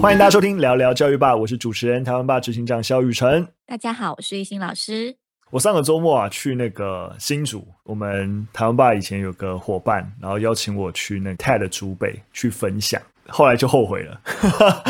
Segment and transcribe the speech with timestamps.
[0.00, 3.46] 欢迎大家收听聊聊教育吧，我是主持人台湾吧执行长萧宇辰。
[3.66, 5.16] 大家好，我是一心老师。
[5.50, 14.20] 我上个周末啊，去那个新竹，我们台湾吧以前有个伙伴，然后邀请我去那 TED 竹北去分享，后来就后悔了。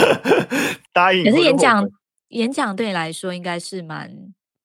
[0.93, 1.25] 答应。
[1.25, 1.89] 可是演讲，
[2.29, 4.13] 演讲对你来说应该是蛮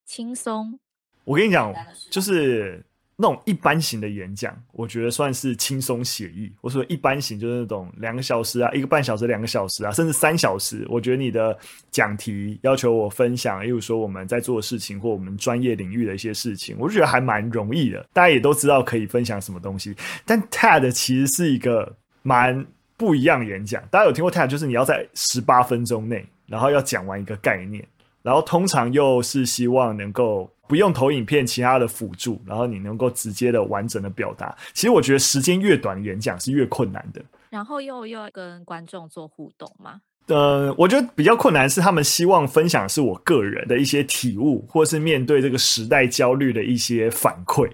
[0.05, 0.77] 轻松。
[1.23, 1.73] 我跟你讲，
[2.11, 2.85] 就是。
[3.23, 6.51] 那种一般型的演讲，我觉得算是轻松写意。
[6.59, 10.85] 我说一般型就是那种两个小时啊，一个半小时、两个小时啊，甚至三小时。
[10.89, 11.57] 我觉得你的
[11.89, 18.05] 讲题要求我分享，例如说我们在做的事情或我们专业领域的一些事情，我就觉得还蛮容易的。
[18.11, 19.95] 大家也都知道可以分享什么东西。
[20.25, 22.65] 但 TED 其实是一个蛮
[22.97, 23.81] 不一样演讲。
[23.89, 27.87] 大家有听过 TED，就是你要在十八分钟内，然后要讲完一个概念，
[28.21, 30.52] 然后通常又是希望能够。
[30.67, 34.55] 不用投影片，其他的辅助，然后你能够直接的完整的表达。
[34.73, 37.21] 其实我觉得时间越短，演讲是越困难的。
[37.49, 40.01] 然后又又要跟观众做互动吗？
[40.27, 47.69] 呃，我觉得比较困难是他们希望分享是我个人的一些体悟，或是面对这个时代焦虑的一些反馈。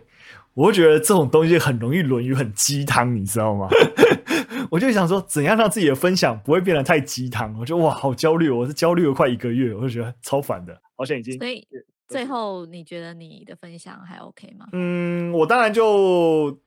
[0.56, 3.70] 我会觉得这种东西很容易沦于很鸡汤，你知道吗？
[4.72, 7.56] 我就想说，怎样让自己的分享不会变得太鸡汤？
[7.60, 11.38] 我觉得哇，好焦虑，我是焦虑了快一个月，我就觉得超烦的，好像已经。
[11.38, 11.66] 所以。
[12.10, 14.66] 最后，你觉得你的分享还 OK 吗？
[14.74, 16.60] 嗯，我当然就。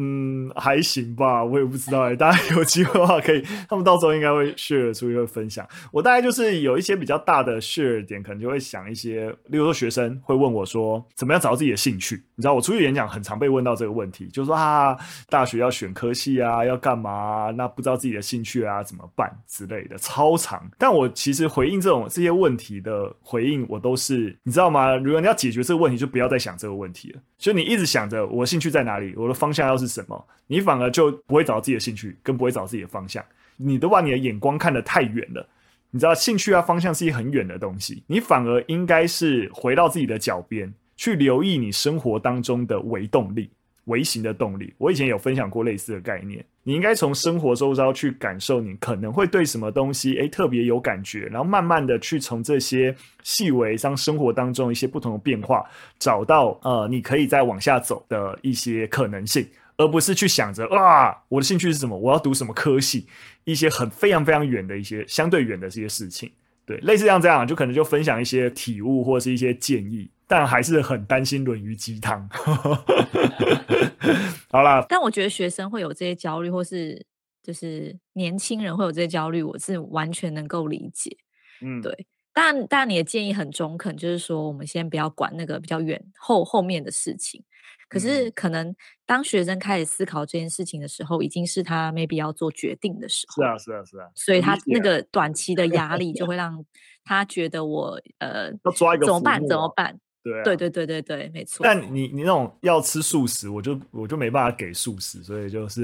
[0.00, 2.14] 嗯，还行吧，我也不知道哎。
[2.14, 5.66] 大家有机会的话，可以，他们到时候应该会 share 出一个分享。
[5.90, 12.22] 我大概就是有一些比较大的 share 点，可能就会想一些，例如说学生会问我说，怎么样找到自己的兴趣？
[12.36, 14.96] 你知道，我出去演讲很常被问到这个问题，就是说啊，
[15.28, 17.50] 大学要选科系啊，要干嘛？
[17.56, 20.64] 那不知道自己的兴趣啊，怎么办之类的，超长。
[20.78, 24.94] 但我其实回应这种这些问题的回应，我都是，你知道吗？
[24.96, 27.20] 如果你要解决这个问题，就不要再想这个问题了。
[27.38, 33.24] 所以你一直想着我兴趣在哪里，我的方向要是什么，你反而就不会找到自己的兴趣，更不会找自己的方向。
[33.56, 35.48] 你都把你的眼光看得太远了。
[35.90, 38.02] 你知道，兴趣啊，方向是一很远的东西。
[38.06, 43.50] 你反而应该是回到自己的脚边，去留意你生活当中的微动力。
[43.84, 46.44] 微型的动力，我以前有分享过类似的概念。
[46.62, 55.64] 你应该从生活周遭去感受，你可能会对什么东西诶特别有感觉，然后慢慢的去从这些细微像生活当中一些不同的变化，
[55.98, 63.08] 找到呃你可以再往下走的一些可能性，而不是去想着啊我的兴趣是什么，我要读什么科系，
[63.44, 66.30] 一些很非常非常远的一些相对远的这些事情。
[66.66, 70.10] 对，类似像这样，就可能就分享一些体悟或者是一些建议。
[70.30, 72.28] 但还是很担心沦于鸡汤。
[74.50, 77.02] 好啦，但我觉得学生会有这些焦虑，或是
[77.42, 81.16] 就是年轻人会有这些焦虑，我是完全能够理解。
[81.62, 82.06] 嗯，对。
[82.34, 87.42] 但但你的建议很中肯，就是说我们先不要管那个比较远后后面的事情。
[87.88, 88.74] 可是可能
[89.06, 93.42] 当学生开始思考这件事情的时候，已经是他 maybe 要做决定的时候。
[93.42, 94.06] 是啊，是啊，是啊。
[94.14, 96.64] 所以他那个短期的压力就会让
[97.04, 99.40] 他觉得我呃要抓一个怎么办？
[99.46, 99.98] 怎么办？
[100.22, 101.64] 对、啊、对对对对对，没错。
[101.64, 105.82] 但你你那种要吃素食，我就我就没办法给素食，所以就是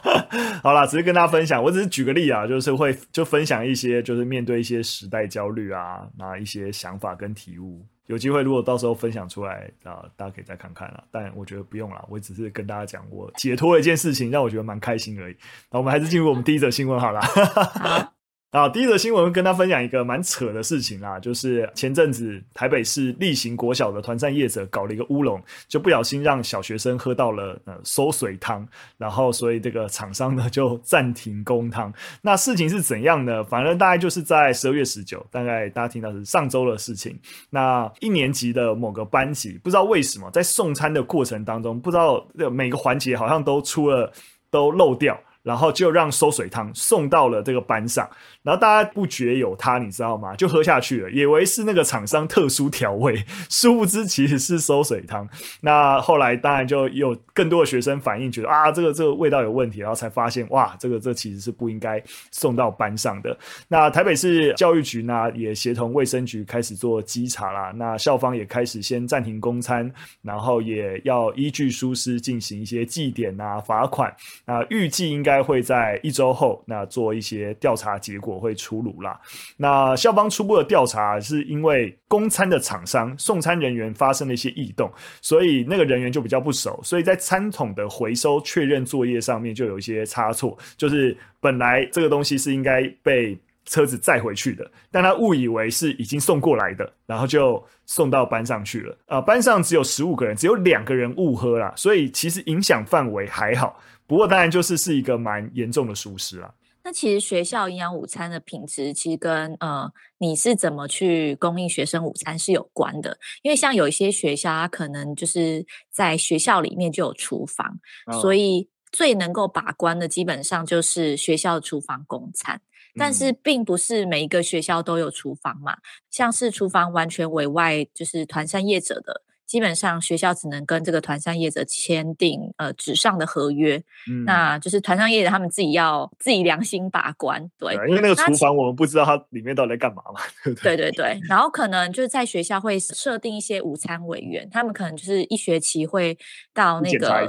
[0.62, 7.86] 好啦，只是跟大家分享，我只是举个例啊，就是会就分享一些，就是面对一些时代焦虑啊，那一些想法跟体悟。
[8.08, 11.04] 有机会如果到时候分享出来啊，大家可以再看看啦。
[11.10, 15.36] 但我觉得不用啦，我只是跟大家讲我解脱了一件事情，让我觉得蛮开心而已。
[15.70, 17.20] 那我们还是进入我们第一则新闻好了。
[17.22, 18.12] 好
[18.50, 25.38] 啊，第一则新闻跟他分享一个蛮扯的事情啦，就是前阵子台北市例行国小的团膳业者搞了一个乌龙，
[25.68, 28.66] 就不小心让小学生喝到了呃馊水汤，
[28.96, 31.92] 然后所以这个厂商呢 就暂停供汤。
[32.22, 33.44] 那事情是怎样呢？
[33.44, 37.20] 反正大概就是在十二月十九，大概大家听到是上周的事情。
[37.50, 44.10] 那一年级的某个班级，不知道为什么在送餐的过程当中，不知道每个环节好像都出了
[44.50, 45.20] 都漏掉。
[45.48, 48.06] 然后就让馊水汤送到了这个班上，
[48.42, 50.36] 然后大家不觉有它，你知道吗？
[50.36, 55.26] 就喝下去了，以为是那个厂商特殊调味， 殊不知其实是馊水汤。
[55.62, 63.34] 那后来当然就有更多的学生反映，觉得啊，这个这个味道有问题，然后才发现哇，这个这其实是不应该送到班上的。
[63.68, 67.72] 那台北市教育局呢，也协同卫生局开始做稽查啦。
[67.74, 69.90] 那校方也开始先暂停供餐，
[70.20, 74.14] 然后也要依据疏失进行一些记点啊、罚款。
[74.44, 75.37] 那预计应该。
[75.42, 79.18] 会在一周后，那做一些调查结果会出炉啦。
[79.56, 90.56] 那校方初步的调查是因为供餐的厂商送餐人员发生了一些异动，所以那个人员就比较不熟，所以在餐桶的回收确认作业上面就有一些差错。
[90.76, 98.96] 就是本来这个东西是应该被车子载回去的，但他误以为是已经送过来的，然后就送到班上去了。
[99.06, 103.78] 啊，班上只有十五个人，只有两个人误喝啦，所以其实影响范围还好。
[104.08, 106.52] 不过当然就是是一个蛮严重的疏失啦。
[106.82, 113.18] 那其实学校营养午餐的品质，其实跟呃你是怎么去供应学生午餐是有关的。
[113.42, 122.60] 因为像有一些学校，它可能就是在学校里面就有厨房，哦、所以最能够把关的基本上就是学校的厨房供餐。
[122.96, 125.76] 但是并不是每一个学校都有厨房嘛，
[126.10, 129.22] 像是厨房完全委外，就是团膳业者的。
[129.48, 138.14] 基本上学校只能跟这个团扇业者签订呃纸上的合约，嗯，那就是团扇业者他们自己要自己良心把关，对，对，因为那个。
[138.14, 140.20] 厨房我们不知道它里面到底在干嘛嘛，
[140.62, 140.76] 对对？
[140.92, 146.16] 对对，然后可能就是在学校会设定一些午餐委员，他们可能就是一学期会
[146.52, 147.26] 到那个。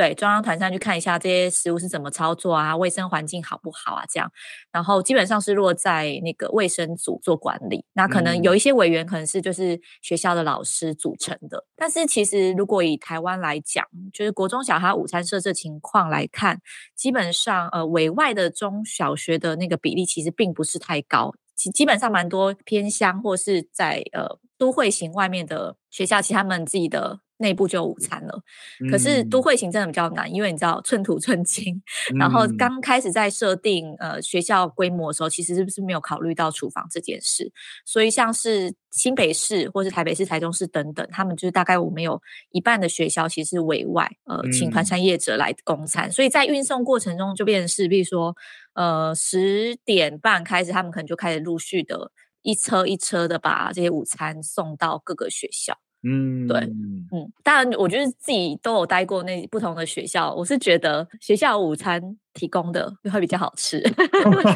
[0.00, 4.02] 对，中央团上去看一下这些食物是怎么操作啊，卫生环境好不好啊？
[4.08, 4.32] 这样，
[4.72, 7.84] 然后基本上是落在那个卫生组做管理。
[7.92, 11.58] 那可能有一些委员可能是就是学校的老师组成的。
[11.58, 16.62] 嗯、但是其实如果以台湾来讲，就是国中小他午餐设置情况来看，
[16.96, 27.20] 基本上呃委外的中小学的那个比例其实并不是太高，其基本上蛮多偏乡或是在呃都会型外面的学校，其实他们自己的。
[27.40, 28.42] 内部就有午餐了，
[28.90, 31.74] 可是都会型真的比较难，嗯、因为你知道寸土寸金。
[32.12, 37.50] 嗯、然后刚开始在设定呃学校规模的时候，其实是不是没有考虑到厨房这件事？
[37.84, 42.20] 所以像是新北市或是台北市、台中市等等，他们就是大概我们有
[42.50, 48.36] 一半的学校其实是委外呃请团餐业者来供餐，嗯、所以在运送过程中就变成是，比如说
[48.74, 55.78] 呃十点半开始，他们可能就开始陆续的一车一车的把这些午餐送到各个学校。
[56.02, 62.00] 嗯，对，嗯，当然，我觉得自己都有待过那不同的学校，我是觉得学校午餐
[62.32, 63.82] 提供的会比较好吃。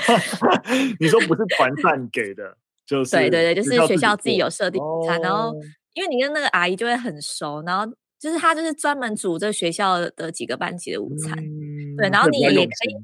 [0.98, 2.56] 你说不是团膳给的，
[2.86, 5.54] 就是对对对，就是学校自己有设定午餐，哦、然后
[5.92, 12.96] 因为你跟那个阿姨就会很熟，然后就是他就是专门煮这学校的几个班级的午餐，嗯、对，然后你也可以，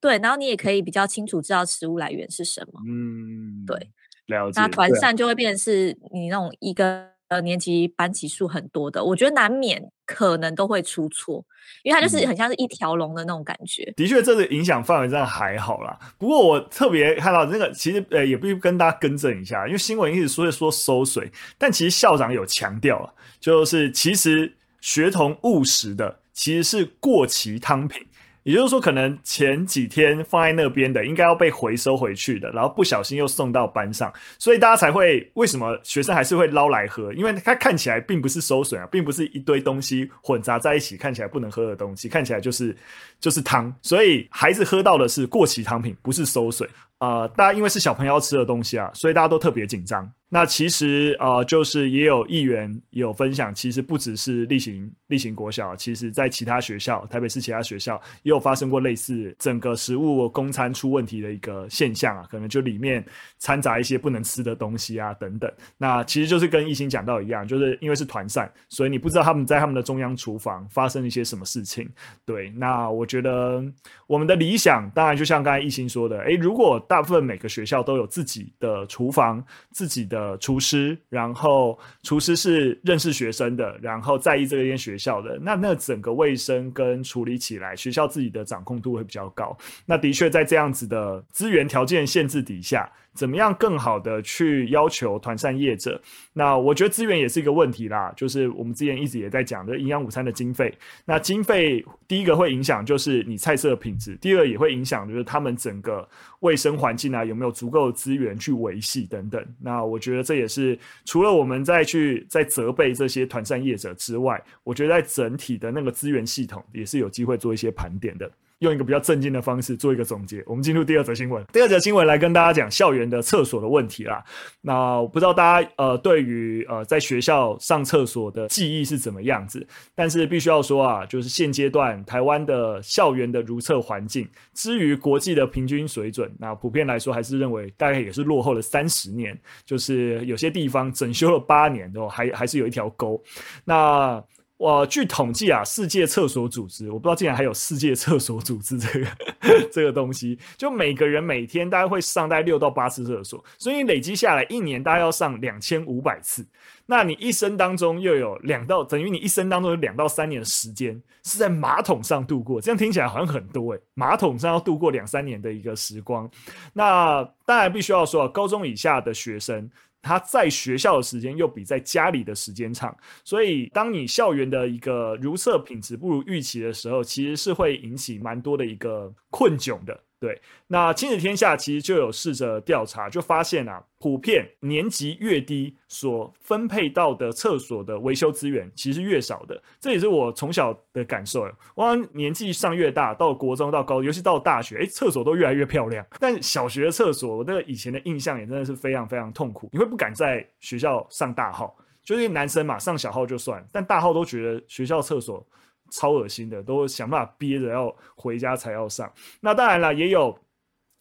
[0.00, 3.90] 对，然后你也可以比较清楚知道食物来源是什么，嗯，对，
[4.26, 4.60] 了解。
[4.60, 7.10] 那团膳就会变成是你那种一个。
[7.30, 11.44] 呃，年级班级数很多的，我觉得难免可能都会出错，
[11.84, 13.84] 因为它就是很像是一条龙的那种感觉。
[13.84, 15.96] 嗯、的确，这个影响范围真的还好啦。
[16.18, 23.06] 不过我特别看到那个，其实呃，也必须跟大家更正一下，因为新闻一直说说收水，但其实校长有强调啊，
[23.38, 28.04] 就是其实学童误食的其实是过期汤品。
[28.42, 37.12] 也就是说，可能前几天放在那边的，应该要被回收回去的，然后不小心又送到班上，所以大家才会为什么学生还是会捞来喝？
[37.12, 42.74] 因为它看起来并不是馊水啊，并不是一堆东西混杂在一起，看起来不能喝的东西，看起来就是
[43.20, 46.68] 就是汤，所以孩子喝到的是过期汤品，不是馊水。
[46.98, 50.10] 呃，大家因为是小朋友要吃的东西啊，所以大家都特别紧张。
[50.32, 63.04] 那其实呃，就是也有议员有分享，其实不只是例行例行国小，其实在其他学校，台北市其他学校也有发生过类似整个食物供餐出问题的一个现象啊，可能就里面
[63.40, 65.52] 掺杂一些不能吃的东西啊等等。
[65.76, 71.90] 那其实就是跟亦欣讲到一样，就是因为是团膳，所以你不知道他们在他们的中央厨房发生一些什么事情。
[72.24, 73.60] 对，那我觉得
[74.06, 89.56] 我们的理想，当然就像刚才亦欣说的，诶，如果大部分每个学校都有自己的厨房，自己的呃厨师，然后厨师是认识学生的，然后在意这间学校的，那那整个卫生跟处理起来，学校自己的掌控度会比较高。
[89.86, 92.86] 那的确在这样子的资源条件限制底下。
[93.20, 96.00] 怎么样更好的去要求团膳业者？
[96.32, 98.10] 那我觉得资源也是一个问题啦。
[98.16, 100.74] 就是我们之前一直也在讲的营养午餐的经费。
[101.04, 106.08] 那经费第一个会影响就是你菜色的品质，第二也会影响就是他们整个
[106.38, 109.44] 卫生环境啊有没有足够的资源去维系等等。
[109.60, 118.32] 那我觉得这也是除了我们在去在责备这些团膳业者之外，我觉得在整体的那个资源系统也是有机会做一些盘点的。
[118.60, 121.42] 用一个比较正经的方式做一个总结，我们进入第二则新闻。
[121.50, 124.22] 第二则新闻来跟大家讲校园的厕所的问题啦。
[124.60, 143.18] 那我不知道大家呃对于呃在学校上厕所的记忆是怎么样子，但是必须要说啊，就是现阶段台湾的校园的如厕环境，之于国际的平均水准，那普遍来说还是认为大概也是落后了三十年，就是有些地方整修了八年都还还是有一条沟。
[143.64, 144.22] 那
[144.60, 149.06] 我据统计啊，世界厕所组织，我不知道竟然还有世界厕所组织这个
[149.72, 156.46] 这个东西，就每个人每天大概会上大概六到八次厕所，所以累积下来一年大概要上两千五百次。
[156.84, 166.30] 那你一生当中又有两到等于你一生当中有两到三年的时间是在马桶上度过，这样听起来好像很多诶，马桶上要度过两三年的一个时光。
[166.74, 169.70] 那当然必须要说，高中以下的学生。
[170.02, 180.00] 他在学校的时间又比在家里的时间长，所以当你校园的一个如厕品质不如预期的时候，其实是会引起蛮多的一个困窘的。
[180.20, 189.60] 对，那亲子天下其实就有试着调查，就发现啊，普遍年级越低，所分配到的厕所的维修资源其实越少的。
[189.80, 191.50] 这也是我从小的感受。
[191.74, 196.06] 我年纪上越大，到国中到高，尤其到大学，诶，厕所都越来越漂亮。
[196.18, 199.70] 但小学的厕所，我那个以前的印象也真的是非常非常痛苦。
[199.72, 201.74] 你会不敢在学校上大号，
[202.04, 205.42] 就是男生嘛，上小号就算，但大号都觉得学校厕所。
[205.90, 209.12] 超恶心的，都想办法憋着要回家才要上。
[209.40, 210.38] 那当然了，也有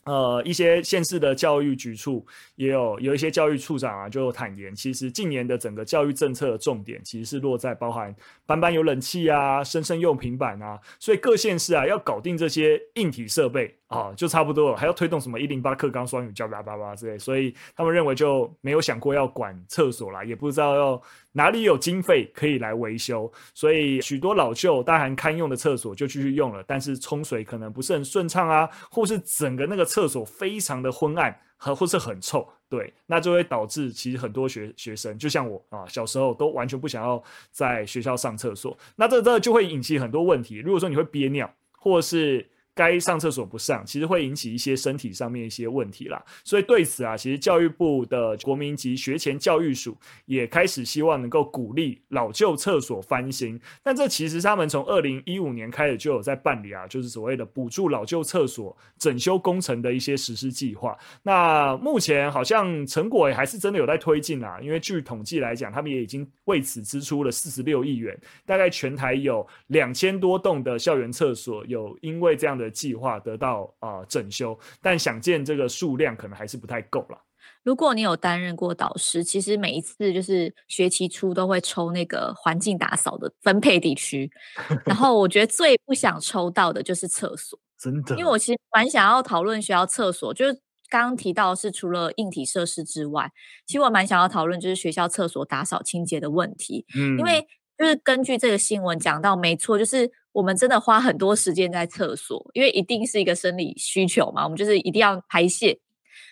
[0.05, 8.15] 呃一些县市的教育局处，也有有一些教育处长啊，就坦言，其实近年的整个教育政策的重点，其实是落在包含
[8.45, 13.78] 班班有冷气啊，生生用平板啊，所以各县市啊要搞定这些硬体设备。
[13.89, 42.47] 啊，就差不多了，还要推动什么一零八克钢双语教叭叭叭之类，所以他们认为就没有想过要管厕所啦，也不知道要哪里有经费可以来维修，所以许多老旧但还堪用的厕所就继续用了，但是冲水可能不是很顺畅啊，或是整个那个厕所非常的昏暗，和或是很臭，对，那就会导致其实很多学学生，就像我啊，小时候都完全不想要在学校上厕所，那这这就会引起很多问题，如果说你会憋尿，或是
[42.79, 46.23] 该上厕所不上，其实会引起一些身体上面一些问题啦。
[46.45, 53.59] 所以对此啊，其实教育部的国民级学前教育署也开始希望能够鼓励老旧厕所翻新。
[53.83, 60.97] 但这其实他们从二零一五年开始就有在办理啊，就是所谓的补助老旧厕所整修工程的一些实施计划。
[61.23, 72.68] 那目前好像成果也还是真的有在推进啊，因为据统计来讲，他们也已经为此支出了四十六亿元，大概全台有两千多栋的校园厕所有因为这样的。
[72.69, 77.17] 计划得到啊、呃、整修，但想见这个数量可能还是不太够了。
[77.63, 84.29] 如果你有担任过导师，其实每一次就是学期初都会抽那个环境打扫的分配地区，
[84.85, 90.53] 然后我觉得最不想抽到的就是厕所，真的，因为我其实蛮想要讨论学校厕所，就是
[90.89, 93.29] 刚刚提到是除了硬体设施之外，
[93.65, 97.45] 其实我蛮想要讨论就是学校厕所打扫清洁的问题，嗯，因为
[97.79, 100.11] 就是根据这个新闻讲到，没错，就是。
[100.31, 105.79] 我们真的花很多时间在厕所，因为一定是一个生理需求嘛，我们就是一定要排泄，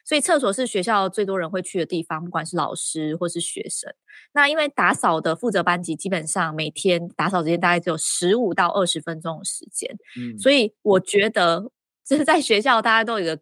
[0.06, 3.92] 所以厕所是学校最多人会去的地方，不管是老师或是学生。
[4.34, 11.70] 那因为打扫的负责班级基本上每天打扫时间大概只有十五到二十分钟的时间，嗯，所以我觉得
[12.06, 13.38] 就是在学校大家都有一个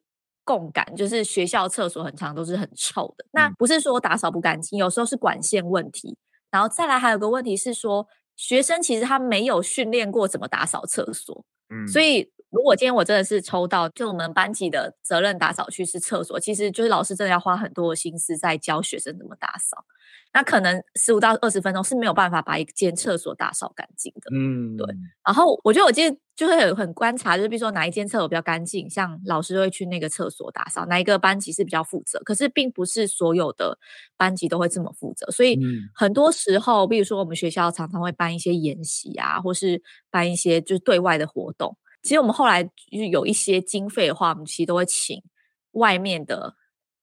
[0.46, 3.26] 共感，就是学校厕所很长都是很臭的。
[3.34, 6.18] 那不是说打扫不干净，有时候是管线问题，
[6.52, 8.08] 然后再来还有个问题是说。
[8.38, 19.84] 学生其实他没有训练过怎么打扫厕所，嗯，所以如果今天我真的是抽到，就我们班级的责任打扫区是厕所，其实就是老师真的要花很多的心思在教学生怎么打扫。
[20.34, 24.86] 那可能十五到二十分钟是没有办法把一间厕所打扫干净的，嗯，对。
[25.26, 32.20] 然后我觉得我今天就会很观察，就是比如说哪一间厕所比较干净，像老师会去那个厕所打扫，哪一个班级是比较负责。
[32.26, 33.78] 可是并不是所有的
[34.18, 35.58] 班级都会这么负责，所以
[35.94, 39.82] 很多时候，比如说我们学校常常会办一些研习啊，或是
[40.12, 41.78] 办一些就是对外的活动。
[42.06, 45.24] 其实我们后来就是有一些经费的话，我们其实都会请
[45.72, 46.56] 外面的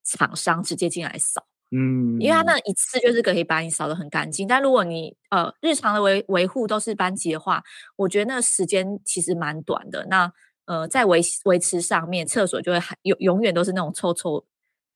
[0.05, 1.45] 厂商直接进来扫。
[1.75, 7.61] 嗯，因为他那一次就是可以把你扫得很干净，但如果你呃日常的维维护都是班级的话，
[7.97, 10.05] 我觉得那个时间其实蛮短的。
[10.09, 10.31] 那
[10.65, 14.45] 呃在维维持上面，厕所就会还永永远都是那种臭臭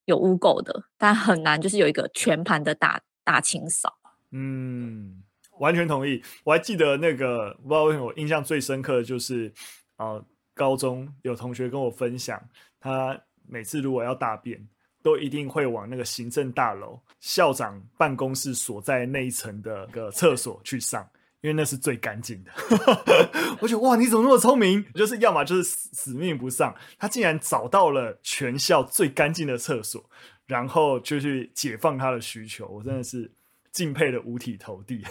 [0.06, 3.98] 有污垢的，但很难就是有一个全盘的大大清扫。
[4.32, 5.24] 嗯，
[5.60, 6.22] 完全同意。
[6.44, 9.52] 我还记得那个，不知道为什么我印象最深刻的就是
[9.98, 10.26] 啊、呃，
[10.56, 12.42] 高中有同学跟我分享，
[12.80, 14.66] 他每次如果要大便。
[15.04, 21.08] 都一定会往那个行政大楼校长办公室所在那一层的个厕所去上，
[21.40, 22.52] 因为那是最干净的。
[23.62, 24.84] 我觉得哇，你怎么那么聪明？
[24.96, 30.04] 就是要么就是死死命不上，他竟然找到了全校最干净的厕所，
[30.46, 32.68] 然后就去解放他的需求。
[32.68, 33.32] 我真的是。
[33.78, 35.04] 敬佩的五体投地，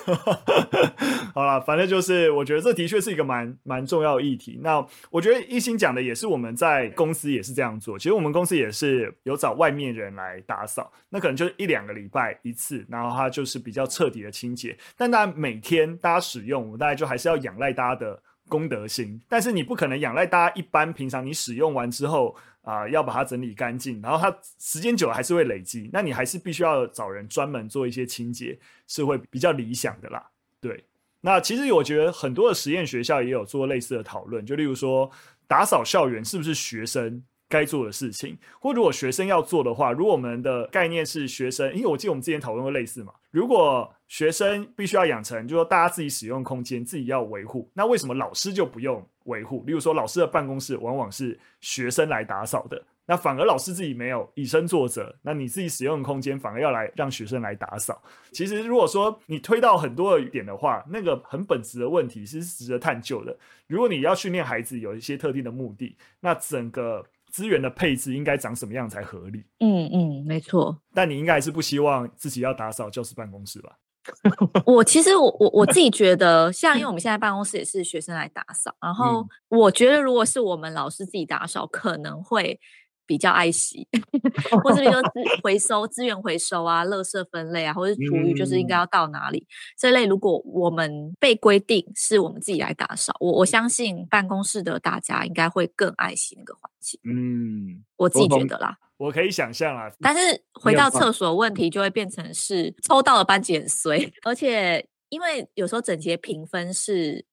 [1.33, 4.59] 好了，反正就是我觉得这的确是一个蛮蛮重要的议题。
[4.61, 7.97] 那我觉得一心讲的也是我们在公司也是这样做。
[7.97, 14.77] 其实我们公司也是有找外面人来打扫，那可能就是一两个礼拜一次，然后它就是比较彻底的清洁。
[14.97, 19.21] 但当然每天大家使用，我们大概就还是要仰赖大家的公德心。
[19.29, 22.35] 但是你不可能仰赖大家一般平常你使用完之后。
[22.67, 28.59] 啊、要把它整理干净，然后它时间久了还是会累积，那你还是必须要找人专门做一些清洁，
[28.89, 30.21] 是会比较理想的啦。
[30.61, 30.85] 对，
[31.21, 35.09] 那其实我觉得很多的实验学校也有做类似的讨论，就例如说
[35.47, 43.13] 打扫校园是不是学生该做的事情，或如果学生要做的话，如果我们的概念是学生，因为我记得我们之前讨论过类似嘛。
[43.31, 49.63] 如果学生必须要养成，就说大家自己使用空间自己要维护，那为什么老师就不用维护？
[49.67, 52.83] 例如说，老师的办公室往往是学生来打扫的。
[53.09, 58.03] 那反而老师自己没有以身作则，那你自己使用的空间反而要来让学生来打扫。
[58.33, 63.37] 其实如果说你推到很多的点的话，那个很本质的问题是值得探究的。
[63.69, 69.45] 如果你要训练孩子有一些特定的目的，那整个资源的配置应该长什么样才合理？
[69.61, 70.77] 嗯嗯，没错。
[70.93, 73.79] 但你应该还是不希望自己要打扫教室办公室吧？
[74.67, 82.59] 我其实我我我自己觉得，像因为我们现在办公室也是学生来打扫，然后我觉得如果是我们老师自己打扫，可能会。
[83.07, 83.87] 比较爱惜，
[84.63, 85.11] 或者比如说资
[85.43, 97.01] 回收资源回收啊，垃圾分类啊，或者是厨余就是应该要到哪里、嗯、这类，如果我们被规定是我们自己来打扫，我我相信办公室的大家应该会更爱惜那个环境。
[97.05, 99.89] 嗯，我自己觉得啦，我，可以想象啊。
[100.01, 107.25] 但是回到厕所问题，就会变成是抽到了班级很衰， 而且因为有时候整洁评分是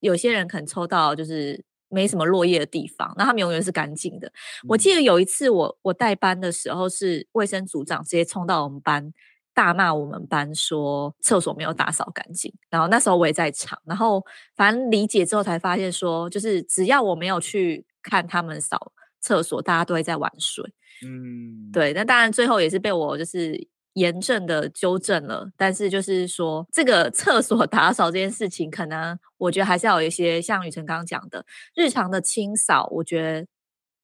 [0.00, 1.64] 有些人可能抽到就是。
[1.88, 4.26] 没什么落叶的地方，那他们永远是干净的。
[4.28, 4.32] 嗯、
[4.68, 9.12] 我记得有一次我我带班的时候，是卫生组长直接冲到我们班
[9.54, 12.52] 大骂我们班，说厕所没有打扫干净。
[12.68, 14.24] 然后那时候我也在场，然后
[14.54, 20.64] 反正理解之后才发现说，就是只要我没有去看他们扫厕所，大家都会在玩水。
[21.06, 21.92] 嗯，对。
[21.92, 23.68] 那当然最后也是被我就是。
[23.96, 32.86] 严正的纠正了，但是就是说，这个厕所打扫这件事情，可能我觉得还是要有一些像雨辰刚刚讲的日常的清扫。
[32.92, 33.46] 我觉得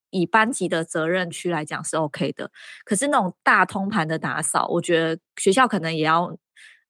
[0.09, 2.49] 以班级的责任区来讲是 OK 的，
[2.83, 6.35] 可是那种大通盘的打扫，我觉得学校可能也要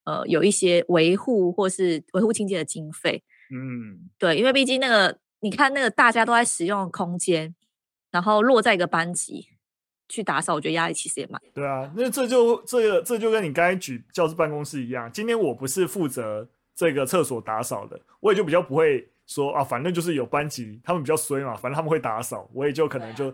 [0.04, 3.22] 呃有一些维护或是维护清洁的经费。
[3.54, 7.54] 嗯，对，因为毕竟那个你看那个大家都在使用的空间，
[8.10, 9.50] 然后落在一个班级。
[10.14, 11.40] 去打扫，我觉得压力其实也蛮。
[11.52, 15.10] 对啊，那这就这个这就跟你刚才举教室办公室一样。
[15.12, 23.32] 今天我不是负责这个厕所打扫的，我也就比较不会说啊，反正就是有班级他们比较衰嘛，反正他们会打扫，我也就可能就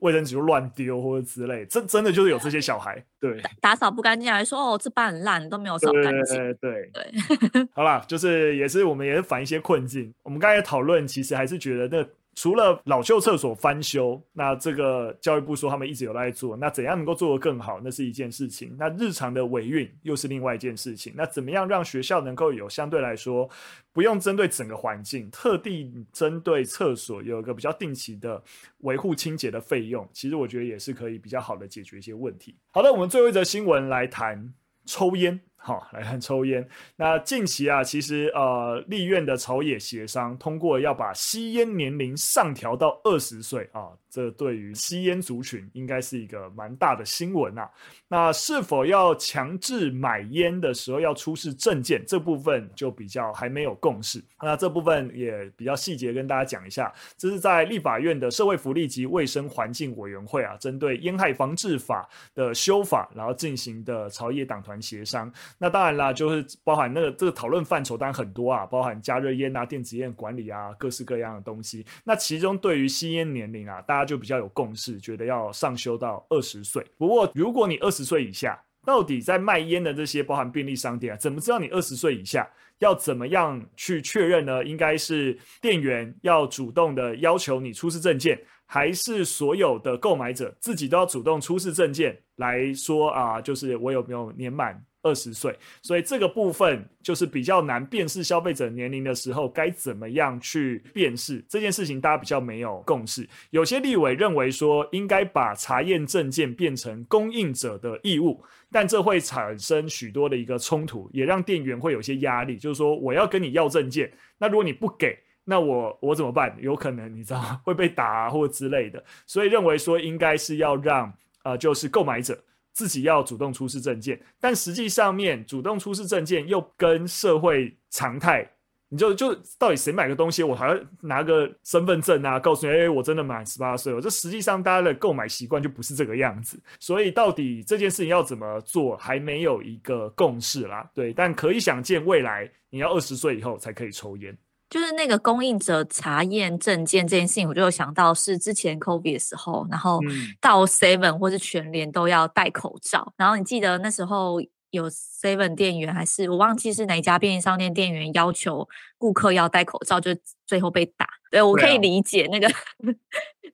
[0.00, 1.64] 卫生纸就乱丢或者之类。
[1.66, 6.36] 真真的就是有这些小孩，对，打扫不干净还说哦，这班很烂，都没有扫干净。
[6.36, 7.10] 对对对，
[7.50, 10.12] 对 好啦，就是也是我们也是反一些困境。
[10.22, 12.08] 我们刚才讨论，其实还是觉得那。
[12.40, 18.76] 除了老旧厕所翻修，那这个教育部说他们一直有在做，那怎样能够做得更好，那是一件事情。
[18.78, 21.12] 那日常的维运又是另外一件事情。
[21.16, 23.50] 那怎么样让学校能够有相对来说
[23.92, 28.40] 不用针对整个环境，特地针对厕所有一个比较定期的
[28.82, 30.08] 维护清洁的费用？
[30.12, 32.54] 其实我觉得也是可以比较好的解决一些问题。
[32.70, 34.54] 好的，我们最后一则新闻来谈
[34.86, 35.40] 抽烟。
[35.60, 36.66] 好，来看抽烟。
[36.96, 43.90] 那近期啊，其实呃，立院的朝野协商通过要把吸烟年龄上调到二十岁啊。
[44.10, 47.68] 这对于吸烟族群应该是一个蛮大的新闻啊。
[48.08, 54.22] 那是否要强制买烟的时候要出示证件，这部分就比较还没有共识。
[54.40, 56.92] 那这部分也比较细节跟大家讲一下。
[57.16, 65.30] 这是在立法院的社会福利及卫生环境委员会啊，针对烟害防治法的修法，然后进行的朝野党团协商。
[65.58, 71.84] 那当然啦，就是包含那个这个讨论范畴当然很多啊，包含加热烟啊、电子烟管理啊，各式各样的东西。
[72.04, 76.84] 那其中对于吸烟年龄啊，大家就比较有共识，觉得要上修到二十岁。
[76.96, 82.48] 不过，如果你二十岁以下，到底在卖烟的这些包含便利商店啊，怎么知道你二十岁以下？
[82.78, 84.64] 要怎么样去确认呢？
[84.64, 93.40] 应该是店员要主动的要求你出示证件，还是所有的购买者自己都要主动出示证件来说啊？
[93.40, 94.80] 就是我有没有年满？
[95.08, 103.26] 二十岁，所以这个部分就是比较难辨识消费者年龄的时候，该怎么样去辨识这件事情，大家比较没有共识。
[103.50, 116.54] 有些立委认为说，应该把查验证件变成供应者的义务，但这会产生许多的一个冲突，也让店员会有些压力，就是说我要跟你要证件，那如果你不给，那我我怎么办？
[116.60, 121.10] 有可能你知道 会被打，或之类的，所以认为说应该是要让
[121.44, 122.38] 呃，就是购买者。
[122.78, 128.48] 自己要主动出示证件，但实际上面主动出示证件又跟社会常态，
[128.88, 134.00] 你就就到底谁买个东西，我还要拿个身份证啊，告诉你，哎，我真的满十八岁了。
[134.00, 140.88] 这实际上大家的购买习惯就不是这个样子，所以到底这件事情要怎么做，还没有一个共识啦。
[140.94, 144.38] 对，但可以想见，未来你要二十岁以后才可以抽烟。
[144.70, 150.00] 就是那个供应者查验证件这件事情，我就有想到是之前 COVID 的时候，然后
[150.40, 153.12] 到 Seven 或是全联都要戴口罩。
[153.16, 160.10] 然后你记得那时候有 Seven 店员还是我忘记是哪家便利商店店员要求顾客要戴口罩，就
[160.46, 161.08] 最后被打。
[161.30, 162.48] 对，我可以理解那个，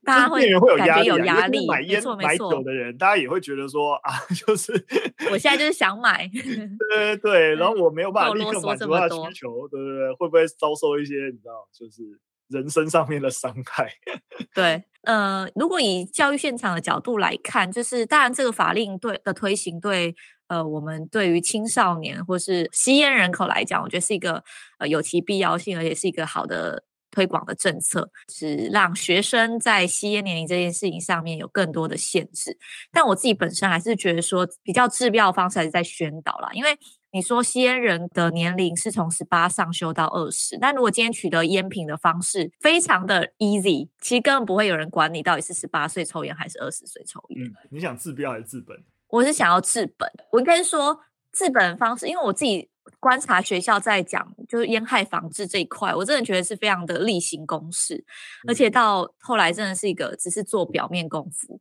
[0.04, 1.66] 大家会会有压力，有压力。
[1.66, 4.12] 买烟买酒的人，大家也会觉得说啊，
[4.46, 4.72] 就是
[5.30, 12.02] 我现在就是想买，对对对，然后 我没有办法立刻满足他的需求，对对对，会不会遭受一些你知道，就是
[12.48, 13.90] 人身上面的伤害？
[14.54, 20.14] 对，呃，如果以教育现场的角度来看，就是当然这个法令对的推行对。
[20.46, 24.44] 呃，我们对于青少年或是吸烟人口来讲，我觉得是一个
[24.78, 26.84] 呃有其必要性，而且是一个好的
[27.14, 32.59] 推广的政策，是让学生在吸烟年龄这件事情上面有更多的限制。
[32.90, 36.77] 但我自己本身还是觉得说，比较治标的方式还是在宣导啦，因为
[37.12, 47.44] 你说吸烟人的年龄是从十八上修到二十，但如果今天取得烟品的方式非常的 easy，其实根本不会有人管你到底是十八岁抽烟还是二十岁抽烟。
[47.44, 48.77] 嗯，你想治标还是治本？
[49.09, 50.98] 我是想要治本，我应该是说
[51.33, 52.68] 治本方式，因为我自己
[53.01, 58.05] 观察学校在讲就是烟害防治这一块，我真的觉得是非常的例行公事，
[58.47, 61.61] 而且到后来真的是一个只是做表面功夫，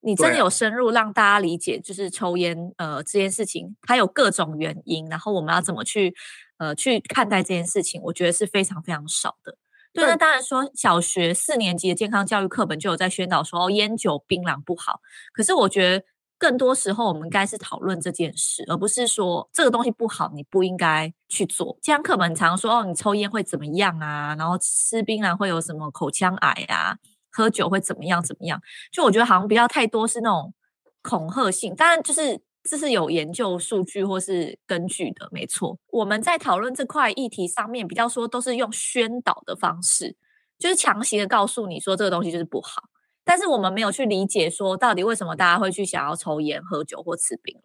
[0.00, 6.14] 你真的有深入让大家理解，就是抽烟呃这件事情它有各种原因，然后我们要怎么去
[6.58, 9.58] 呃去看待这件事情，我觉得是非常非常少的。
[9.92, 15.00] 对，那当然说小学四年级的健康教育课本就有在宣导说哦烟酒槟榔不好，
[15.32, 16.04] 可是我觉得。
[16.38, 21.78] 更多时候，我们该是讨论这件事，而不是说这个东西不好，你不应该去做。
[21.80, 24.34] 健康课本常说哦，你抽烟会怎么样啊？
[24.38, 26.96] 然后吃槟榔会有什么口腔癌啊？
[27.30, 28.22] 喝酒会怎么样？
[28.22, 28.60] 怎么样？
[28.92, 30.52] 就我觉得好像比较太多是那种
[31.02, 31.74] 恐吓性。
[31.74, 35.78] 当然，就是这是有研究数据或是根据的，没错。
[35.88, 40.16] 我们在讨论这块议题上面，比较说都是用宣导的方式，
[40.58, 42.82] 就是强行的告诉你说这个东西就是不好。
[43.28, 47.60] 但是我们没有去理解说，到底为什么大家会去想要抽烟、喝酒或吃槟榔，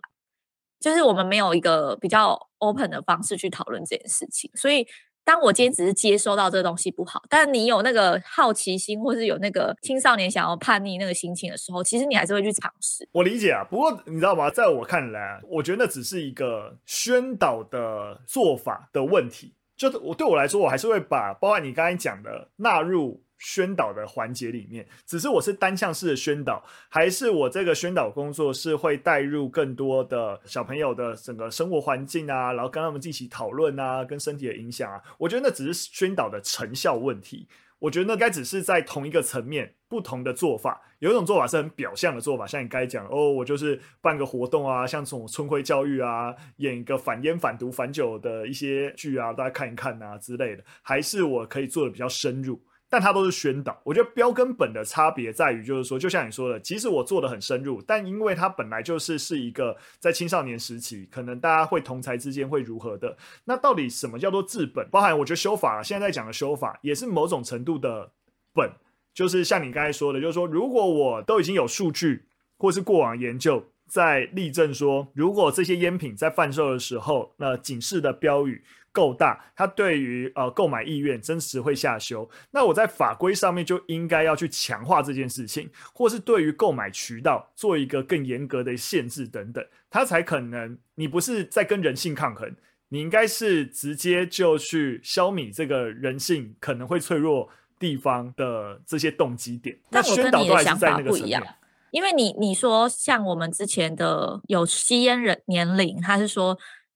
[0.79, 4.49] 就是我们没有一个比较 open 的方式去讨论这件事情。
[4.55, 4.87] 所以，
[5.23, 13.07] 当我今天只是接收到这个东西不好，但你有那个好奇心，或是有那个青少年想要叛逆那个心情的时候，其实你还是会去尝试。
[13.11, 14.49] 我理解啊，不过你知道吗？
[14.49, 19.53] 在我看来，我觉得那只是一个宣导的做法的问题。
[19.77, 23.23] 就我对我来说，我还是会把包含你刚才讲的纳入。
[23.41, 37.47] 宣导的环节里面，只是我是单向式的宣导，还是我这个宣导工作是会带入更多的小朋友的整个生活环境啊，然后跟他们进行讨论啊，跟身体的影响啊，我觉得那只是宣导的成效问题。
[37.79, 40.79] 我觉得那该只是在同一个层面，不同的做法。
[40.99, 52.61] 有一种做法是很表象的做法，像你刚才讲哦，我就是办个活动啊，像这种春晖教育啊，演一个反烟、反毒、反酒的一些剧啊，大家看一看啊之类的，还是我可以做的比较深入。
[52.91, 64.85] 但它都是宣导，我觉得标跟本的差别在于，就是说，就像你说的，即使我做的很深入，但因为它本来就是是一个在青少年时期，可能大家会同侪之间会如何的，那到底什么叫做治本？
[64.89, 68.11] 包含我觉得修法，现在在讲的修法，也是某种程度的
[68.53, 68.69] 本，
[69.13, 72.25] 就是像你刚才说的，就是说，如果我都已经有数据
[72.57, 78.65] 或是过往研究在例证说，如果这些烟品在贩售的时候，那警示的标语。
[78.91, 82.29] 够大，他对于呃购买意愿真实会下修。
[82.51, 90.77] 那我在法规上面就应该要去强化这件事情，或是对于购买渠道做一个更严格的限制等等，他才可能。
[90.95, 92.55] 你不是在跟人性抗衡，
[92.89, 97.49] 你应该是直接就去消弭这个人性可能会脆弱
[97.79, 99.75] 地方的这些动机点。
[99.89, 101.43] 但我跟你的想法不一样，
[101.89, 106.55] 因为你你说像我们之前的有吸烟人年龄，他是说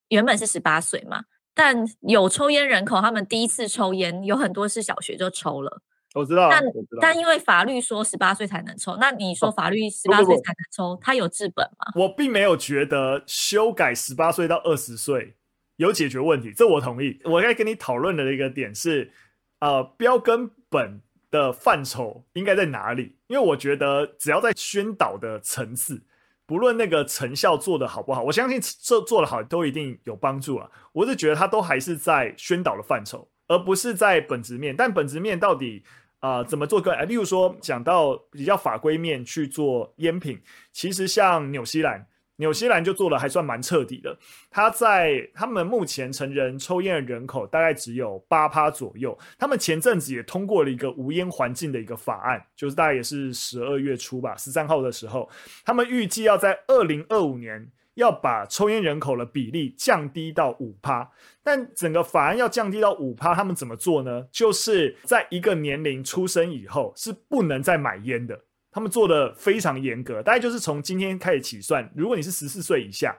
[0.09, 1.23] 原本是十八岁嘛。
[1.55, 5.81] 但有抽烟人口，他们第一次抽烟有很多是小学就抽了。
[6.13, 6.63] 我知道，但
[7.01, 11.91] 但因为法律说十八岁才能抽，那你说法律十八岁才能抽，它有治本吗？
[11.95, 15.35] 我并没有觉得修改十八岁到二十岁
[15.77, 17.19] 有解决问题，这我同意。
[17.23, 19.11] 我该跟你讨论的一个点是，
[19.59, 23.15] 呃，标跟本的范畴应该在哪里？
[23.27, 26.01] 因为我觉得只要在宣导的层次。
[26.47, 30.69] 不论那个成效做得好不好，我相信这做得好都一定有帮助啊。
[30.93, 34.75] 我是觉得它都还是在宣导的范畴，而不是在本质面。
[34.75, 35.83] 但本质面到底
[36.19, 36.95] 啊、怎么做个？
[37.05, 42.07] 例如说讲到比较法规面去做烟品，其实像纽西兰。
[42.37, 44.17] 纽西兰就做的还算蛮彻底的，
[44.49, 49.17] 他在他们目前成人抽烟的人口大概只有八趴左右。
[49.37, 55.29] 他们前阵子也通过了一个无烟环境的一个法案，就是大概也是十二月初吧，十三号的时候，
[55.63, 61.09] 他们预计要在二零二五年要把抽烟人口的比例降低到五趴。
[61.41, 64.25] 但整个法案要降低到五趴，他们怎么做呢？
[64.31, 68.41] 就是在一个年龄出生以后是不能再买烟的。
[68.75, 73.15] 他们做的非常严格，大概就是从今天开始起算，如果你是十四岁以下，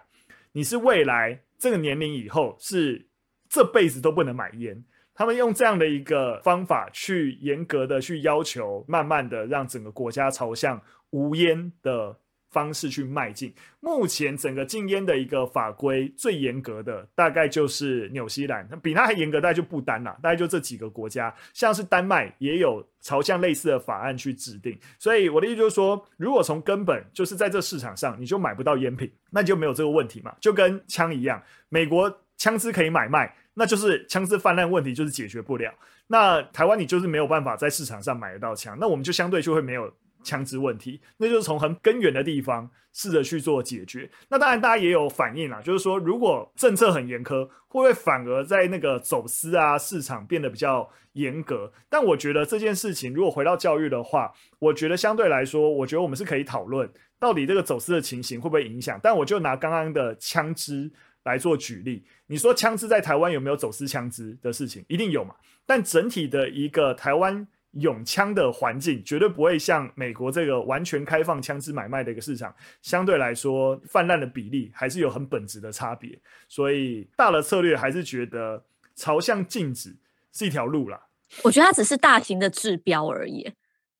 [0.53, 3.09] 你是未来这个年龄以后是
[3.49, 4.85] 这辈子都不能买烟。
[5.14, 12.19] 他们用这样的一个方法去严格的去要求，慢慢的让整个国家朝向无烟的
[12.57, 13.53] 方式去迈进。
[13.81, 24.75] 目前整个禁烟的一个法规最严格的，大概就是纽西兰，比它还严格，大概就不丹啦，大概就这几个国家，像是丹麦也有朝向类似的法案去制定。
[24.99, 35.71] 所以我的意思就是说，如果从根本就是在这市场上你就买不到烟品，那就没有这个问题嘛，就跟枪一样，美国枪支可以买卖，那就是枪支泛滥问题就是解决不了。
[36.07, 39.92] 那台湾你就是没有办法在市场上买得到枪，那我们就相对就会没有。
[40.27, 44.11] 枪支问题，那就是从很根源的地方试着去做解决。
[44.29, 51.73] 那当然，大家也有反应啦，就是说，如果政策很严苛，会不会反而在那个走私啊市场变得比较严格？
[51.89, 58.99] 但我觉得这件事情，如果回到教育的话，我觉得相对来说，我觉得我们是可以讨论到底这个走私的情形会不会影响。
[59.01, 60.91] 但我就拿刚刚的枪支
[61.23, 64.85] 来做举例，你说枪支在台湾有没有走私枪支的事情？
[64.89, 65.37] 一定有嘛？
[65.65, 67.47] 但整体的一个台湾。
[67.81, 76.19] 拥枪的环境绝对不会像美国这个完全开放枪支买卖的一个市场，相对来说泛滥的比例还是有很本质的差别。
[76.49, 79.97] 所以大的策略还是觉得朝向禁止
[80.33, 81.09] 是一条路啦。
[81.45, 83.53] 我觉得它只是大型的治标而已，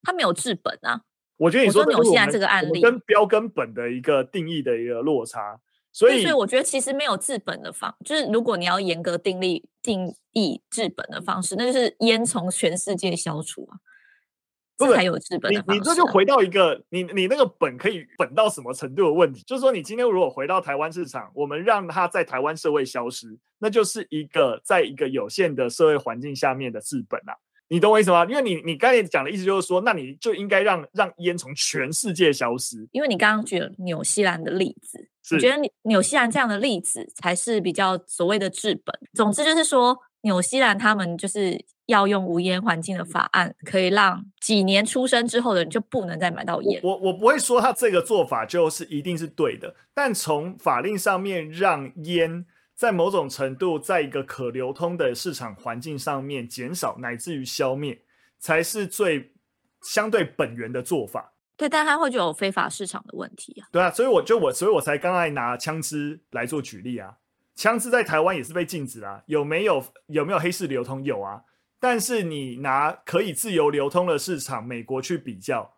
[0.03, 1.03] 它没有治本啊。
[1.37, 5.61] 我觉得你说纽西兰这个案例跟标跟本的一个定义的一个落差。
[5.97, 13.81] 所以，所以我觉得其实没有治本的方，就是如果你要严格定立定义治本的方式，那就是烟从全世界消除啊，
[14.77, 15.73] 这才有治本的方式啊。
[15.73, 27.33] 你你这就回到一个你你那个本可以本到什么程度的问题，就是说你今天如果回到台湾市场，我们让它在台湾社会消失，那就是一个在一个有限的社会环境下面的治本啊。
[27.69, 28.25] 你懂我意思吗？
[28.27, 32.87] 因为你你刚才讲的意思就是说，那你就应该让让烟从全世界消失。
[32.93, 38.95] 因为你刚刚举了纽西兰的例子，我觉得纽纽西兰这样的例子才是比较所谓的治本。
[39.15, 46.81] 总之就是说，纽西兰他们就是要用无烟环境的法案，可以让几年出生之后的人就不能再买到烟。
[46.85, 52.47] 我我，我不会说他这个做法就是一定是对的，但从法令上面让烟。
[52.77, 58.03] 在某种程度，在一个可流通的市场环境上面减少乃至于消灭，
[58.39, 59.33] 才是最
[59.81, 61.33] 相对本源的做法。
[61.57, 63.67] 对，但它会就有非法市场的问题啊。
[63.73, 67.17] 对啊，所以我就我，所以我才刚才拿枪支来做举例啊。
[67.55, 71.03] 枪支在台湾也是被禁止啊，有没有有没有黑市流通？
[71.03, 71.45] 有啊。
[71.81, 75.77] 但是你拿可以自由流通的市场，美国去比较，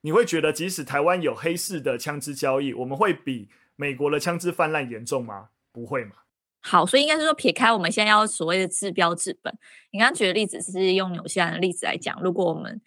[0.00, 5.50] 你会觉得即使台湾有黑市的枪支交易，我们会比美国的枪支泛滥严重吗？
[5.70, 6.16] 不会嘛。
[6.62, 9.52] 好，所以应该是说撇开我们现在要所谓的治标治本，
[9.90, 12.80] 你刚刚举的例子是用纽西兰的例子来讲，如果我们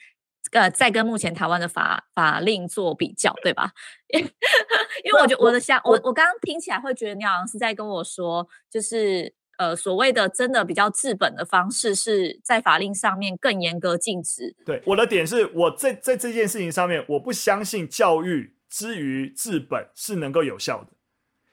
[0.51, 3.71] 呃再跟目前台湾的法法令做比较，对吧？
[4.13, 14.55] 因为我觉得我的想我我刚刚听起来会觉得你好像是在跟我说，就是呃所谓的真的比较治本的方式是在法令上面更严格禁止。
[14.65, 20.91] 对，我的点是我在在这件事情上面，我不相信教育之于治本是能够有效的。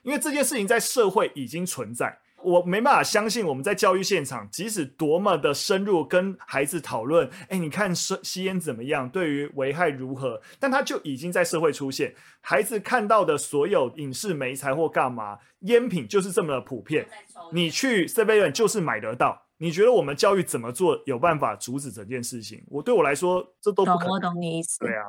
[0.03, 12.13] 因为这件事情在社会已经存在，我没办法相信我们在教育现场，即使多么的深入跟孩子讨论，哎，你看吸吸烟怎么样，对于危害如何，但他就已经在社会出现。
[12.41, 17.07] 孩子看到的所有影视媒材或干嘛，烟品就是这么的普遍，
[17.53, 19.41] 你去 Seven 就是买得到。
[19.59, 22.61] 你觉得我们教育怎么做有办法阻止整件事情？
[22.67, 24.13] 我对我来说，这都不可能。
[24.15, 24.77] 我懂你意思。
[24.79, 25.05] 对啊。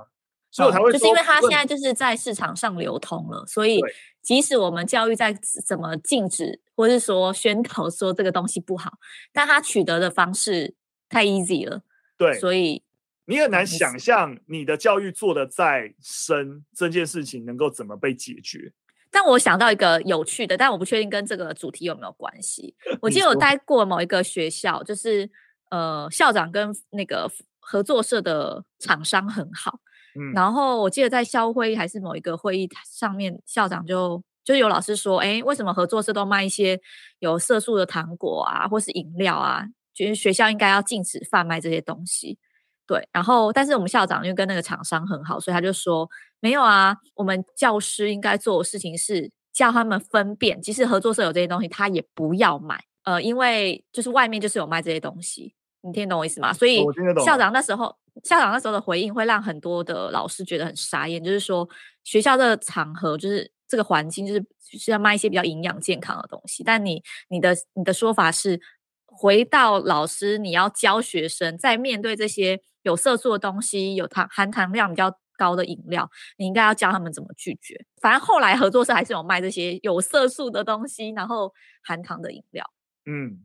[0.54, 3.80] 所以我才会说，就是因为它现在就是在市场上流通了，所以
[4.22, 5.36] 即使我们教育在
[5.66, 8.92] 怎么禁止，或是说宣导说这个东西不好，
[9.32, 10.72] 但它取得的方式
[11.08, 11.82] 太 easy 了。
[12.16, 12.84] 对，所以
[13.24, 18.72] 你很难想象你的教育做的再深，这件事情能够怎么被解决。
[19.10, 22.76] 但我想到一个有趣的，但我不确定跟这个主题有没有关系。
[23.02, 25.28] 我记得我待过某一个学校，就是
[25.70, 29.80] 呃，校长跟那个合作社的厂商很好。
[30.16, 36.80] 嗯、然后我记得在校会还是某一个会议上面，校长就就有老师说，哎，为什么合作社都卖一些
[37.18, 39.64] 有色素的糖果啊，或是饮料啊？
[39.92, 42.38] 觉得学校应该要禁止贩卖这些东西。
[42.86, 46.08] 对，然后但是我们校长因为跟那个厂商很好，所以他就说
[46.40, 52.84] 没有啊，我们教师应该做的事情是叫他们分辨，即使合作社有这些东西，他也不要买。
[53.04, 56.52] 呃，因为就是外面就是有卖这些东西，你听懂我意思吗？
[56.52, 56.84] 所以
[57.24, 57.96] 校长那时候。
[58.22, 61.68] 校长那时候的回应会让很多的老师觉得很傻眼，就是说
[62.04, 64.44] 学校的场合就是这个环境就是
[64.78, 68.60] 是要卖一些比较营养健康的东西，但你你的你的说法是
[69.06, 77.84] 回到老师你要教学生在面对这些有色素的东西、有糖含糖量比较高的饮料，你应该要教他们怎么拒绝。
[78.00, 82.64] 反正后来合作社还是有卖这些有色素的东西，然后含糖的饮料。
[83.06, 83.44] 嗯，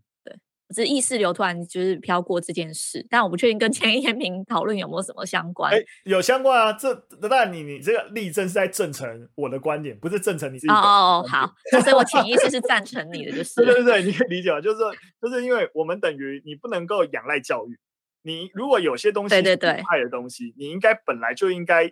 [0.69, 5.73] 只是意识流突然就是飘过这件事，但我不确定跟前一天评讨论有没有什么相关。
[5.73, 10.73] 哎，有相关啊，这那你你这个例证是在证成我的观点，不是证成你自己。
[10.73, 13.55] 哦哦哦，好，所以我潜意识是赞成你的，就 是。
[13.65, 14.61] 对对对，你可以理解吗？
[14.61, 17.77] 就是说，就是因为我们等于你不能够仰赖教育，
[18.21, 21.91] 你如果有些东西是有害的东西，你应该本来就应该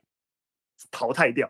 [0.91, 1.49] 淘汰掉。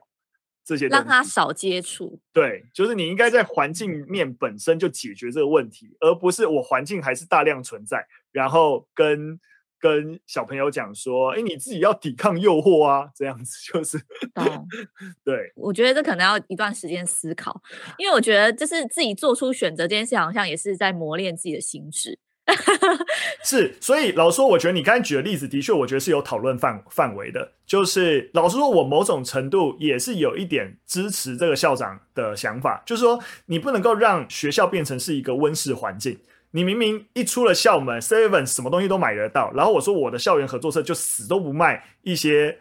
[0.68, 9.40] 这些让他少接触，对，就是你应该在环境面本身就解决这个问题，而不是我环境还是大量存在，然后跟
[9.80, 13.98] 跟小朋友讲说，哎，你自己要抵抗诱惑啊，这样子就是，
[14.36, 14.66] 哦、
[15.24, 17.62] 对，我觉得这可能要一段时间思考，
[17.98, 22.20] 因为我觉得就是自己做出选择这件事，好像也是在磨练自己的心智。
[23.44, 27.52] 是，所以老师说，我觉得你刚才举的例子的确，我觉得是有讨论范范围的。
[27.66, 36.18] 就是老师说，我某种程度也是有一点支持这个校长的想法，就是说，你不能够让学校变成是一个温室环境。
[36.52, 42.58] 你明明一出了校门，Seven 什么东西都买得到，然后我说我的校园合作社就死都不卖一些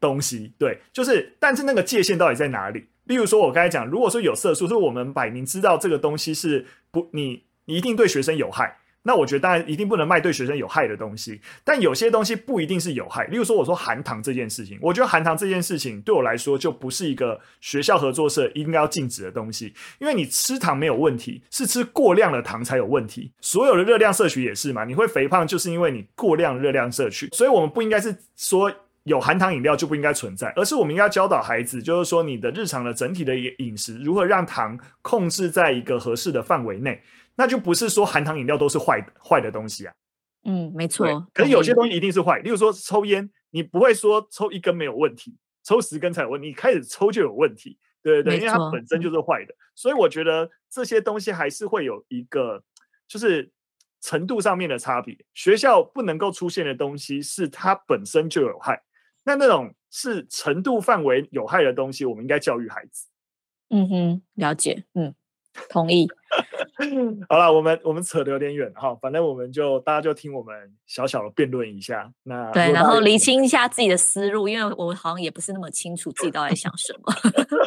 [0.00, 2.88] 东西，对，就是，但是那个界限到底在哪里？
[3.04, 8.76] 例如说，我刚才讲，如果说有色素，是我们摆明知道这个东西是不，你你一定对学生有害。
[9.08, 13.24] 那我觉得当然一定不能卖对学生有害的东西，但有些东西不一定是有害。
[13.28, 23.32] 例如说，我说含糖这件事情，我觉得含糖这件事情对我来说就不是一个学校合作社应该要禁止的东西，因为你吃糖没有问题，是吃过量的糖才有问题。
[23.40, 28.70] 所有的热量摄取也是嘛，你会肥胖就是因为你过量热量摄取，所以我们不应该是说
[29.04, 37.00] 有含糖饮料就不应该存在，而是我们应该教导孩子，就是说你的日常的整体的饮食如何让糖控制在一个合适的范围内。
[37.38, 39.94] 那就不是说含糖饮料都是坏的坏的东西啊。
[40.44, 41.06] 嗯，没错。
[41.32, 46.48] 可是有些东西一定是坏，例如说抽烟，你不会说抽一根没有问题，抽十根才有问题。
[46.48, 49.54] 你开始抽就有问题，对对对，因为它本身就是坏的。
[49.74, 52.62] 所以我觉得这些东西还是会有一个
[53.06, 53.50] 就是
[54.00, 55.16] 程度上面的差别。
[55.34, 58.82] 学校不能够出现的东西是它本身就有害，
[59.24, 63.06] 那那种是程度范围有害的东西，我们应该教育孩子。
[63.70, 65.14] 嗯哼，了解，嗯。
[65.68, 66.08] 同意。
[67.28, 70.54] 好了，我们我们扯得有点远哈，反正我们就大家就听我们
[70.86, 72.12] 小小的辩论一下。
[72.22, 77.12] 那对，然后厘清一下自己的思路，因为我好像也不是那么清楚自己到底想什么。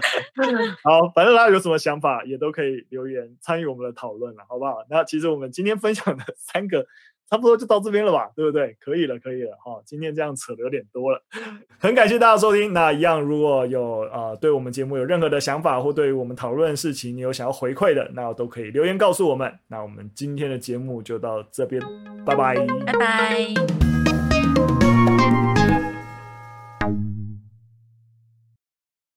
[0.84, 4.86] 好，反正大家有什么想法也都可以留言参与我们的讨论了，好不好？
[4.90, 6.86] 那其实我们今天分享的三个。
[7.32, 8.76] 差不多就到这边了吧，对不对？
[8.78, 9.82] 可以了，可以了哈。
[9.86, 11.24] 今天这样扯的有点多了，
[11.80, 12.74] 很感谢大家收听。
[12.74, 19.50] 那一样，如果有呃对我们节目有任何的想法，或对于我们讨论的事情你有想要回馈的，那都可以留言告诉我们。
[19.70, 21.82] 那我们今天的节目就到这边，
[22.26, 24.81] 拜拜，拜拜。